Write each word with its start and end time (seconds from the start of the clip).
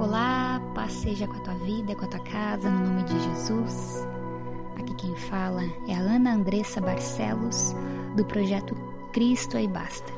Olá, 0.00 0.62
paz 0.76 0.92
seja 0.92 1.26
com 1.26 1.34
a 1.34 1.40
tua 1.40 1.54
vida, 1.54 1.92
com 1.96 2.04
a 2.04 2.08
tua 2.08 2.20
casa, 2.20 2.70
no 2.70 2.86
nome 2.86 3.02
de 3.02 3.18
Jesus. 3.18 4.06
Aqui 4.78 4.94
quem 4.94 5.16
fala 5.16 5.64
é 5.88 5.94
a 5.94 5.98
Ana 5.98 6.34
Andressa 6.34 6.80
Barcelos, 6.80 7.74
do 8.14 8.24
projeto 8.24 8.76
Cristo 9.12 9.56
aí 9.56 9.66
Basta. 9.66 10.12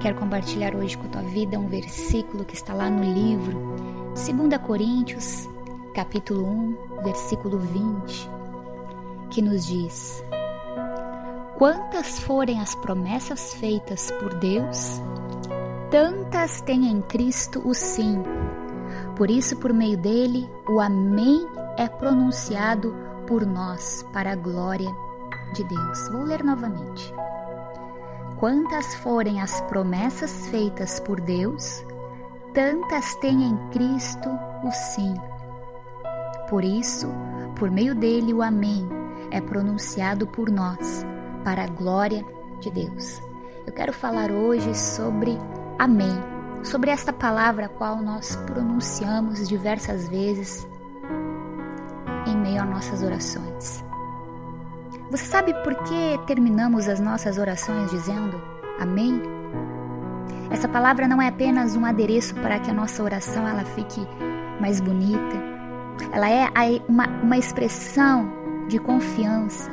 Quero 0.00 0.16
compartilhar 0.16 0.74
hoje 0.74 0.96
com 0.96 1.04
a 1.08 1.10
tua 1.10 1.22
vida 1.22 1.58
um 1.58 1.68
versículo 1.68 2.42
que 2.42 2.54
está 2.54 2.72
lá 2.72 2.88
no 2.88 3.04
livro 3.04 3.76
2 4.14 4.62
Coríntios, 4.66 5.46
capítulo 5.94 6.46
1, 6.46 7.02
versículo 7.04 7.58
20, 7.58 8.30
que 9.28 9.42
nos 9.42 9.66
diz: 9.66 10.24
Quantas 11.58 12.18
forem 12.20 12.62
as 12.62 12.74
promessas 12.74 13.52
feitas 13.52 14.10
por 14.12 14.32
Deus, 14.38 15.02
tantas 15.90 16.62
tem 16.62 16.86
em 16.90 17.02
Cristo 17.02 17.60
o 17.62 17.74
sim 17.74 18.22
por 19.16 19.30
isso, 19.30 19.56
por 19.56 19.72
meio 19.72 19.96
dele, 19.96 20.48
o 20.68 20.80
Amém 20.80 21.46
é 21.76 21.88
pronunciado 21.88 22.94
por 23.26 23.46
nós 23.46 24.06
para 24.12 24.32
a 24.32 24.36
glória 24.36 24.94
de 25.54 25.64
Deus. 25.64 26.08
Vou 26.08 26.22
ler 26.22 26.44
novamente. 26.44 27.12
Quantas 28.38 28.94
forem 28.96 29.40
as 29.40 29.60
promessas 29.62 30.48
feitas 30.48 31.00
por 31.00 31.20
Deus, 31.20 31.84
tantas 32.52 33.14
tem 33.16 33.42
em 33.44 33.56
Cristo 33.70 34.28
o 34.62 34.70
sim. 34.70 35.14
Por 36.50 36.62
isso, 36.62 37.08
por 37.58 37.70
meio 37.70 37.94
dele, 37.94 38.34
o 38.34 38.42
Amém 38.42 38.86
é 39.30 39.40
pronunciado 39.40 40.26
por 40.26 40.50
nós 40.50 41.04
para 41.42 41.64
a 41.64 41.68
glória 41.68 42.24
de 42.60 42.70
Deus. 42.70 43.20
Eu 43.66 43.72
quero 43.72 43.92
falar 43.92 44.30
hoje 44.30 44.74
sobre 44.76 45.38
Amém 45.78 46.35
sobre 46.66 46.90
esta 46.90 47.12
palavra 47.12 47.66
a 47.66 47.68
qual 47.68 48.02
nós 48.02 48.34
pronunciamos 48.44 49.48
diversas 49.48 50.08
vezes 50.08 50.66
em 52.26 52.36
meio 52.36 52.60
a 52.60 52.64
nossas 52.64 53.02
orações. 53.02 53.84
Você 55.10 55.24
sabe 55.24 55.54
por 55.62 55.74
que 55.84 56.18
terminamos 56.26 56.88
as 56.88 56.98
nossas 56.98 57.38
orações 57.38 57.90
dizendo 57.90 58.40
Amém? 58.80 59.22
Essa 60.50 60.68
palavra 60.68 61.06
não 61.06 61.22
é 61.22 61.28
apenas 61.28 61.76
um 61.76 61.84
adereço 61.84 62.34
para 62.34 62.58
que 62.58 62.70
a 62.70 62.74
nossa 62.74 63.02
oração 63.02 63.46
ela 63.46 63.64
fique 63.64 64.00
mais 64.60 64.80
bonita. 64.80 65.36
Ela 66.12 66.28
é 66.28 66.50
uma, 66.88 67.06
uma 67.22 67.38
expressão 67.38 68.28
de 68.68 68.78
confiança. 68.78 69.70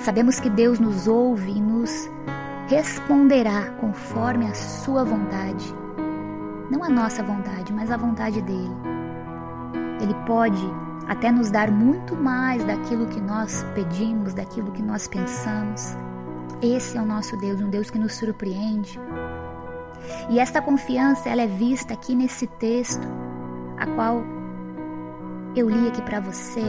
Sabemos 0.00 0.40
que 0.40 0.50
Deus 0.50 0.80
nos 0.80 1.06
ouve 1.06 1.52
e 1.52 1.60
nos 1.60 2.10
responderá 2.66 3.70
conforme 3.80 4.46
a 4.46 4.54
sua 4.54 5.04
vontade 5.04 5.85
não 6.70 6.82
a 6.82 6.88
nossa 6.88 7.22
vontade, 7.22 7.72
mas 7.72 7.90
a 7.90 7.96
vontade 7.96 8.42
dele. 8.42 8.76
Ele 10.00 10.14
pode 10.26 10.62
até 11.06 11.30
nos 11.30 11.50
dar 11.50 11.70
muito 11.70 12.16
mais 12.16 12.64
daquilo 12.64 13.06
que 13.06 13.20
nós 13.20 13.64
pedimos, 13.74 14.34
daquilo 14.34 14.72
que 14.72 14.82
nós 14.82 15.06
pensamos. 15.06 15.96
Esse 16.60 16.98
é 16.98 17.00
o 17.00 17.06
nosso 17.06 17.36
Deus, 17.36 17.60
um 17.60 17.70
Deus 17.70 17.90
que 17.90 17.98
nos 17.98 18.14
surpreende. 18.14 18.98
E 20.28 20.38
esta 20.38 20.60
confiança 20.60 21.28
ela 21.28 21.42
é 21.42 21.46
vista 21.46 21.94
aqui 21.94 22.14
nesse 22.14 22.46
texto, 22.46 23.06
a 23.76 23.86
qual 23.86 24.22
eu 25.54 25.68
li 25.70 25.88
aqui 25.88 26.02
para 26.02 26.20
você. 26.20 26.62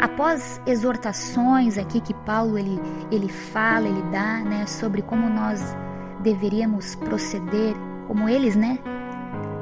Após 0.00 0.60
exortações 0.66 1.78
aqui 1.78 2.00
que 2.00 2.14
Paulo 2.14 2.58
ele, 2.58 2.80
ele 3.10 3.28
fala, 3.28 3.88
ele 3.88 4.02
dá, 4.10 4.38
né, 4.38 4.66
sobre 4.66 5.02
como 5.02 5.28
nós 5.28 5.76
deveríamos 6.22 6.94
proceder 6.94 7.74
como 8.10 8.28
eles, 8.28 8.56
né? 8.56 8.76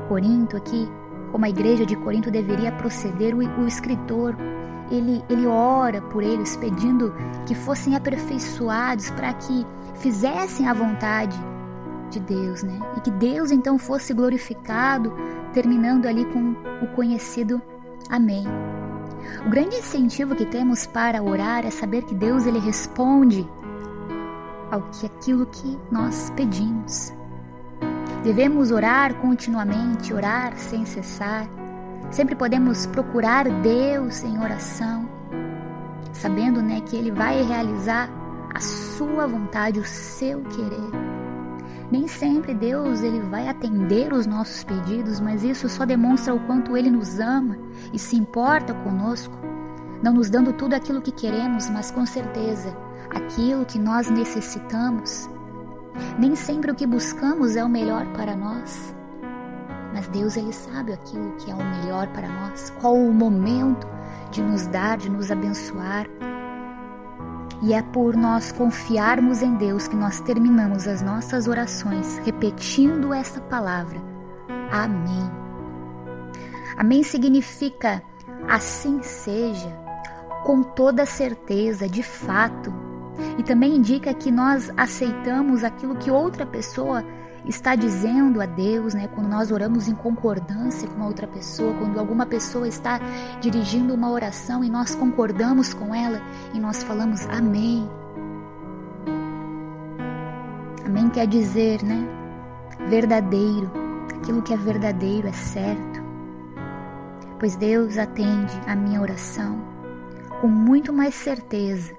Corinto 0.08 0.56
aqui, 0.56 0.88
como 1.30 1.44
a 1.44 1.50
igreja 1.50 1.84
de 1.84 1.94
Corinto 1.96 2.30
deveria 2.30 2.72
proceder, 2.72 3.34
o, 3.34 3.40
o 3.60 3.68
escritor 3.68 4.34
ele, 4.90 5.22
ele 5.28 5.46
ora 5.46 6.00
por 6.00 6.22
eles, 6.22 6.56
pedindo 6.56 7.12
que 7.44 7.54
fossem 7.54 7.94
aperfeiçoados 7.94 9.10
para 9.10 9.34
que 9.34 9.66
fizessem 9.96 10.66
a 10.66 10.72
vontade 10.72 11.38
de 12.08 12.20
Deus, 12.20 12.62
né? 12.62 12.80
E 12.96 13.02
que 13.02 13.10
Deus 13.10 13.50
então 13.50 13.78
fosse 13.78 14.14
glorificado, 14.14 15.12
terminando 15.52 16.06
ali 16.06 16.24
com 16.24 16.52
o 16.82 16.86
conhecido 16.94 17.60
Amém. 18.08 18.46
O 19.46 19.50
grande 19.50 19.76
incentivo 19.76 20.34
que 20.34 20.46
temos 20.46 20.86
para 20.86 21.22
orar 21.22 21.66
é 21.66 21.70
saber 21.70 22.02
que 22.04 22.14
Deus 22.14 22.46
ele 22.46 22.60
responde 22.60 23.46
ao 24.70 24.80
que 24.84 25.04
aquilo 25.04 25.44
que 25.44 25.78
nós 25.90 26.32
pedimos. 26.34 27.17
Devemos 28.22 28.72
orar 28.72 29.14
continuamente, 29.14 30.12
orar 30.12 30.56
sem 30.58 30.84
cessar. 30.84 31.48
Sempre 32.10 32.34
podemos 32.34 32.86
procurar 32.86 33.48
Deus 33.62 34.24
em 34.24 34.38
oração, 34.38 35.08
sabendo, 36.12 36.60
né, 36.60 36.80
que 36.80 36.96
ele 36.96 37.12
vai 37.12 37.42
realizar 37.42 38.10
a 38.54 38.60
sua 38.60 39.26
vontade, 39.26 39.78
o 39.78 39.84
seu 39.84 40.42
querer. 40.42 40.90
Nem 41.92 42.08
sempre 42.08 42.54
Deus 42.54 43.02
ele 43.02 43.20
vai 43.20 43.48
atender 43.48 44.12
os 44.12 44.26
nossos 44.26 44.64
pedidos, 44.64 45.20
mas 45.20 45.44
isso 45.44 45.68
só 45.68 45.86
demonstra 45.86 46.34
o 46.34 46.40
quanto 46.40 46.76
ele 46.76 46.90
nos 46.90 47.20
ama 47.20 47.56
e 47.92 47.98
se 47.98 48.16
importa 48.16 48.74
conosco, 48.74 49.34
não 50.02 50.12
nos 50.12 50.28
dando 50.28 50.52
tudo 50.52 50.74
aquilo 50.74 51.00
que 51.00 51.12
queremos, 51.12 51.70
mas 51.70 51.90
com 51.90 52.04
certeza 52.04 52.76
aquilo 53.10 53.64
que 53.64 53.78
nós 53.78 54.10
necessitamos 54.10 55.30
nem 56.18 56.34
sempre 56.34 56.70
o 56.70 56.74
que 56.74 56.86
buscamos 56.86 57.56
é 57.56 57.64
o 57.64 57.68
melhor 57.68 58.06
para 58.12 58.36
nós. 58.36 58.94
Mas 59.92 60.08
Deus 60.08 60.36
ele 60.36 60.52
sabe 60.52 60.92
aquilo 60.92 61.32
que 61.36 61.50
é 61.50 61.54
o 61.54 61.64
melhor 61.64 62.06
para 62.08 62.28
nós, 62.28 62.70
qual 62.80 62.94
o 62.94 63.12
momento 63.12 63.86
de 64.30 64.42
nos 64.42 64.66
dar, 64.66 64.98
de 64.98 65.10
nos 65.10 65.30
abençoar. 65.30 66.06
E 67.62 67.72
é 67.72 67.82
por 67.82 68.16
nós 68.16 68.52
confiarmos 68.52 69.42
em 69.42 69.54
Deus 69.56 69.88
que 69.88 69.96
nós 69.96 70.20
terminamos 70.20 70.86
as 70.86 71.02
nossas 71.02 71.48
orações 71.48 72.18
repetindo 72.18 73.12
essa 73.12 73.40
palavra. 73.40 74.00
Amém. 74.70 75.30
Amém 76.76 77.02
significa 77.02 78.02
assim 78.48 79.02
seja, 79.02 79.68
com 80.44 80.62
toda 80.62 81.04
certeza, 81.04 81.88
de 81.88 82.02
fato, 82.02 82.72
e 83.38 83.42
também 83.42 83.76
indica 83.76 84.12
que 84.14 84.30
nós 84.30 84.70
aceitamos 84.76 85.64
aquilo 85.64 85.96
que 85.96 86.10
outra 86.10 86.46
pessoa 86.46 87.04
está 87.46 87.74
dizendo 87.74 88.40
a 88.40 88.46
Deus, 88.46 88.94
né? 88.94 89.08
Quando 89.08 89.28
nós 89.28 89.50
oramos 89.50 89.88
em 89.88 89.94
concordância 89.94 90.88
com 90.88 91.02
outra 91.02 91.26
pessoa, 91.26 91.74
quando 91.74 91.98
alguma 91.98 92.26
pessoa 92.26 92.68
está 92.68 93.00
dirigindo 93.40 93.94
uma 93.94 94.10
oração 94.10 94.62
e 94.62 94.68
nós 94.68 94.94
concordamos 94.94 95.72
com 95.72 95.94
ela 95.94 96.20
e 96.52 96.60
nós 96.60 96.82
falamos 96.82 97.26
amém. 97.26 97.88
Amém 100.84 101.08
quer 101.10 101.26
dizer, 101.26 101.82
né? 101.82 102.06
Verdadeiro. 102.88 103.70
Aquilo 104.16 104.42
que 104.42 104.52
é 104.52 104.56
verdadeiro 104.56 105.28
é 105.28 105.32
certo. 105.32 106.02
Pois 107.38 107.56
Deus 107.56 107.96
atende 107.96 108.52
a 108.66 108.74
minha 108.74 109.00
oração 109.00 109.58
com 110.40 110.48
muito 110.48 110.92
mais 110.92 111.14
certeza 111.14 111.97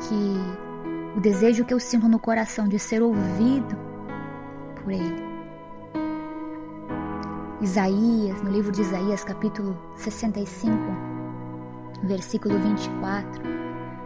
que 0.00 1.16
o 1.16 1.20
desejo 1.20 1.64
que 1.64 1.72
eu 1.72 1.80
sinto 1.80 2.08
no 2.08 2.18
coração 2.18 2.68
de 2.68 2.78
ser 2.78 3.02
ouvido 3.02 3.76
por 4.82 4.92
Ele. 4.92 5.26
Isaías, 7.60 8.42
no 8.42 8.50
livro 8.50 8.70
de 8.70 8.82
Isaías, 8.82 9.24
capítulo 9.24 9.76
65, 9.96 10.76
versículo 12.02 12.58
24, 12.58 13.42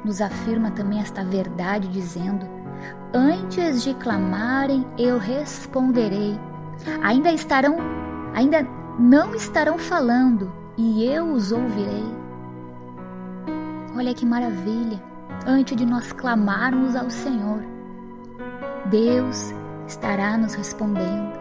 nos 0.04 0.20
afirma 0.20 0.70
também 0.70 1.00
esta 1.00 1.24
verdade, 1.24 1.88
dizendo: 1.88 2.46
Antes 3.12 3.82
de 3.82 3.92
clamarem, 3.94 4.86
eu 4.96 5.18
responderei. 5.18 6.38
Ainda 7.02 7.32
estarão, 7.32 7.76
ainda 8.34 8.66
não 8.98 9.34
estarão 9.34 9.78
falando, 9.78 10.52
e 10.78 11.04
eu 11.04 11.32
os 11.32 11.50
ouvirei. 11.50 12.04
Olha 13.96 14.14
que 14.14 14.24
maravilha! 14.24 15.09
Antes 15.46 15.76
de 15.76 15.86
nós 15.86 16.12
clamarmos 16.12 16.94
ao 16.96 17.10
Senhor, 17.10 17.62
Deus 18.86 19.52
estará 19.86 20.36
nos 20.36 20.54
respondendo. 20.54 21.38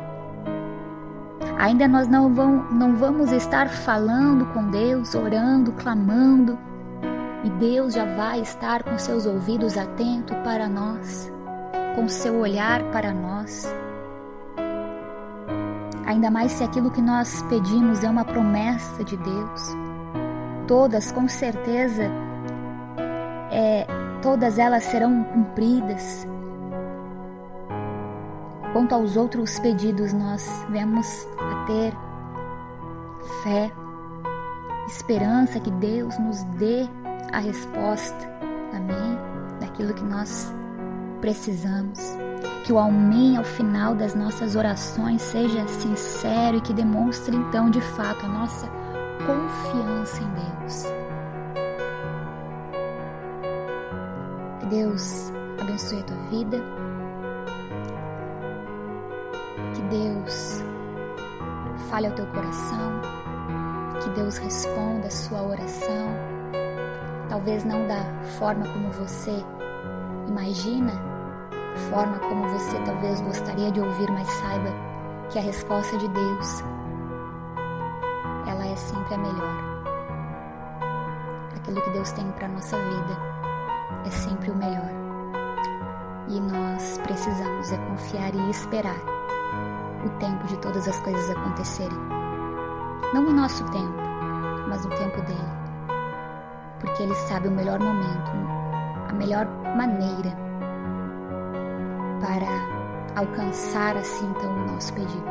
Ainda 1.57 1.87
nós 1.87 2.07
não, 2.07 2.33
vão, 2.33 2.71
não 2.71 2.95
vamos 2.95 3.31
estar 3.31 3.67
falando 3.69 4.45
com 4.53 4.69
Deus, 4.69 5.13
orando, 5.13 5.73
clamando, 5.73 6.57
e 7.43 7.49
Deus 7.51 7.93
já 7.93 8.05
vai 8.05 8.41
estar 8.41 8.83
com 8.83 8.97
seus 8.97 9.25
ouvidos 9.25 9.77
atentos 9.77 10.37
para 10.37 10.67
nós, 10.67 11.31
com 11.95 12.07
seu 12.07 12.35
olhar 12.35 12.81
para 12.91 13.13
nós. 13.13 13.73
Ainda 16.05 16.31
mais 16.31 16.53
se 16.53 16.63
aquilo 16.63 16.91
que 16.91 17.01
nós 17.01 17.41
pedimos 17.43 18.03
é 18.03 18.09
uma 18.09 18.25
promessa 18.25 19.03
de 19.03 19.15
Deus. 19.15 19.77
Todas, 20.67 21.11
com 21.11 21.27
certeza, 21.27 22.09
é, 23.51 23.85
todas 24.21 24.57
elas 24.57 24.83
serão 24.83 25.23
cumpridas. 25.23 26.27
Quanto 28.73 28.93
aos 28.93 29.17
outros 29.17 29.59
pedidos, 29.59 30.13
nós 30.13 30.65
vemos 30.69 31.27
a 31.39 31.65
ter 31.65 31.93
fé, 33.43 33.71
esperança 34.87 35.59
que 35.59 35.71
Deus 35.71 36.17
nos 36.19 36.43
dê 36.57 36.87
a 37.31 37.39
resposta, 37.39 38.29
amém? 38.73 39.17
Daquilo 39.59 39.93
que 39.93 40.03
nós 40.03 40.53
precisamos. 41.19 41.99
Que 42.63 42.73
o 42.73 42.79
amém 42.79 43.37
ao 43.37 43.43
final 43.43 43.95
das 43.95 44.13
nossas 44.13 44.55
orações 44.55 45.21
seja 45.21 45.67
sincero 45.67 46.57
e 46.57 46.61
que 46.61 46.73
demonstre 46.73 47.35
então 47.35 47.69
de 47.69 47.81
fato 47.81 48.25
a 48.25 48.29
nossa 48.29 48.69
confiança 49.25 50.21
em 50.21 50.29
Deus. 50.33 50.98
Deus 54.69 55.31
abençoe 55.59 55.99
a 55.99 56.03
tua 56.03 56.17
vida. 56.29 56.63
Que 59.73 59.81
Deus 59.81 60.63
fale 61.89 62.05
ao 62.05 62.13
teu 62.13 62.27
coração. 62.27 63.01
Que 64.03 64.09
Deus 64.11 64.37
responda 64.37 65.07
a 65.07 65.11
sua 65.11 65.41
oração. 65.41 66.07
Talvez 67.29 67.65
não 67.65 67.87
da 67.87 68.03
forma 68.37 68.63
como 68.67 68.91
você 68.91 69.43
imagina, 70.27 70.93
forma 71.89 72.19
como 72.19 72.47
você 72.49 72.79
talvez 72.85 73.21
gostaria 73.21 73.71
de 73.71 73.81
ouvir, 73.81 74.09
mas 74.11 74.27
saiba 74.27 74.69
que 75.29 75.39
a 75.39 75.41
resposta 75.41 75.97
de 75.97 76.07
Deus 76.09 76.63
ela 78.47 78.67
é 78.67 78.75
sempre 78.75 79.15
a 79.15 79.17
melhor. 79.17 79.57
Aquilo 81.55 81.81
que 81.81 81.89
Deus 81.89 82.11
tem 82.11 82.31
para 82.33 82.47
nossa 82.47 82.77
vida 82.77 83.28
é 84.05 84.09
sempre 84.11 84.51
o 84.51 84.55
melhor. 84.55 84.89
E 86.27 86.39
nós 86.39 86.99
precisamos 87.03 87.71
é 87.71 87.77
confiar 87.77 88.33
e 88.33 88.49
esperar 88.49 88.97
o 90.05 90.09
tempo 90.19 90.45
de 90.47 90.57
todas 90.57 90.87
as 90.87 90.99
coisas 90.99 91.29
acontecerem. 91.29 91.97
Não 93.13 93.25
o 93.25 93.33
nosso 93.33 93.63
tempo, 93.71 93.97
mas 94.67 94.85
o 94.85 94.89
tempo 94.89 95.21
dele. 95.23 95.59
Porque 96.79 97.03
ele 97.03 97.15
sabe 97.15 97.47
o 97.47 97.51
melhor 97.51 97.79
momento, 97.79 98.31
a 99.09 99.13
melhor 99.13 99.47
maneira 99.75 100.49
para 102.21 103.19
alcançar 103.19 103.97
assim 103.97 104.25
então 104.37 104.53
o 104.53 104.71
nosso 104.71 104.93
pedido. 104.93 105.25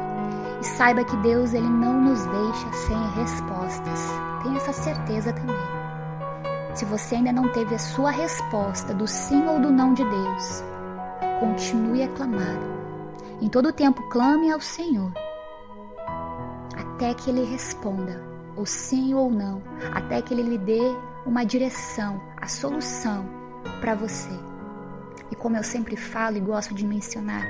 E 0.60 0.64
saiba 0.64 1.04
que 1.04 1.16
Deus 1.18 1.54
ele 1.54 1.68
não 1.68 2.00
nos 2.00 2.26
deixa 2.26 2.72
sem 2.72 3.10
respostas. 3.12 4.08
Tenha 4.42 4.56
essa 4.56 4.72
certeza 4.72 5.32
também. 5.32 5.56
Se 6.78 6.84
você 6.84 7.16
ainda 7.16 7.32
não 7.32 7.48
teve 7.48 7.74
a 7.74 7.78
sua 7.78 8.12
resposta 8.12 8.94
do 8.94 9.04
sim 9.04 9.44
ou 9.48 9.58
do 9.58 9.68
não 9.68 9.92
de 9.92 10.04
Deus, 10.04 10.62
continue 11.40 12.04
a 12.04 12.08
clamar. 12.10 12.56
Em 13.40 13.48
todo 13.48 13.72
tempo 13.72 14.00
clame 14.10 14.52
ao 14.52 14.60
Senhor, 14.60 15.12
até 16.76 17.12
que 17.14 17.30
ele 17.30 17.42
responda, 17.42 18.22
ou 18.54 18.64
sim 18.64 19.12
ou 19.12 19.28
não, 19.28 19.60
até 19.92 20.22
que 20.22 20.32
ele 20.32 20.44
lhe 20.44 20.56
dê 20.56 20.94
uma 21.26 21.44
direção, 21.44 22.22
a 22.40 22.46
solução 22.46 23.28
para 23.80 23.96
você. 23.96 24.30
E 25.32 25.34
como 25.34 25.56
eu 25.56 25.64
sempre 25.64 25.96
falo 25.96 26.36
e 26.36 26.40
gosto 26.40 26.72
de 26.74 26.86
mencionar, 26.86 27.44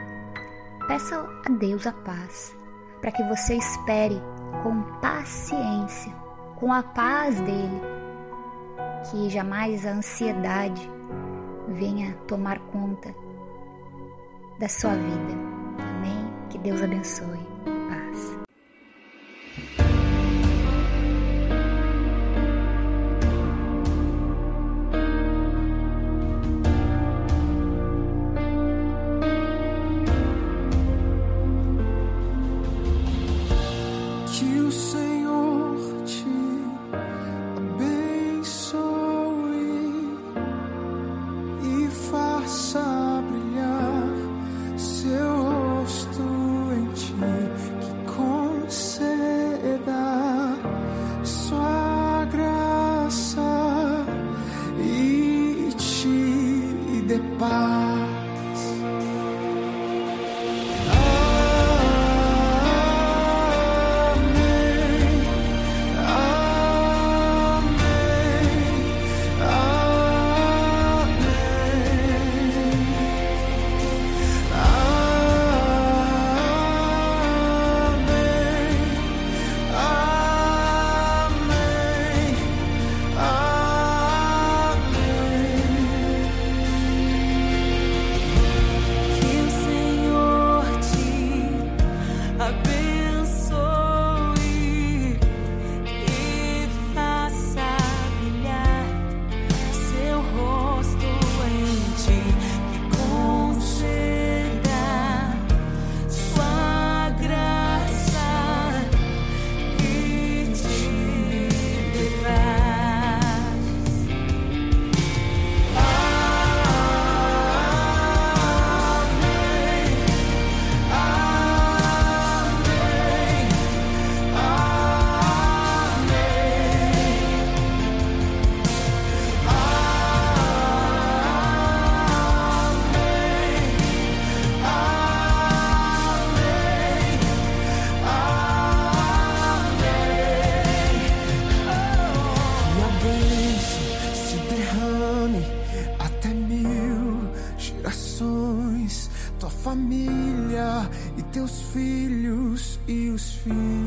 peça 0.86 1.22
a 1.44 1.50
Deus 1.50 1.86
a 1.86 1.92
paz 1.92 2.56
para 3.02 3.12
que 3.12 3.22
você 3.24 3.56
espere 3.56 4.22
com 4.62 4.80
paciência, 5.02 6.14
com 6.56 6.72
a 6.72 6.82
paz 6.82 7.38
dele, 7.42 7.97
que 9.04 9.30
jamais 9.30 9.86
a 9.86 9.90
ansiedade 9.90 10.90
venha 11.68 12.14
tomar 12.26 12.58
conta 12.58 13.14
da 14.58 14.68
sua 14.68 14.94
vida. 14.94 15.34
Amém? 15.78 16.48
Que 16.50 16.58
Deus 16.58 16.82
abençoe. 16.82 17.57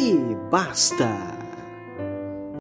e 0.00 0.34
basta. 0.50 1.39